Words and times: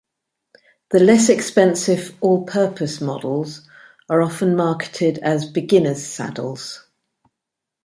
The 0.89 0.99
less-expensive 0.99 2.15
"all-purpose" 2.21 3.01
models 3.01 3.69
are 4.09 4.23
often 4.23 4.55
marketed 4.55 5.19
as 5.19 5.45
beginner's 5.45 6.03
saddles. 6.03 6.87